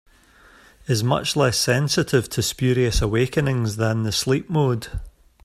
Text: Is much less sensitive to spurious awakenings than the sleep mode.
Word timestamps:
Is 0.87 1.03
much 1.03 1.35
less 1.35 1.59
sensitive 1.59 2.27
to 2.29 2.41
spurious 2.41 3.03
awakenings 3.03 3.75
than 3.75 4.01
the 4.01 4.11
sleep 4.11 4.49
mode. 4.49 4.87